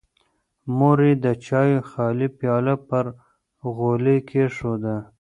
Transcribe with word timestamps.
مور 0.77 0.99
یې 1.07 1.13
د 1.23 1.25
چایو 1.45 1.79
خالي 1.89 2.27
پیاله 2.37 2.75
پر 2.87 3.05
غولي 3.75 4.17
کېښوده. 4.29 4.95